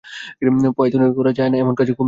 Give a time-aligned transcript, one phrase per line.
[0.77, 1.99] পাইথনে করা যায়না এমন কাজ কমই আছে।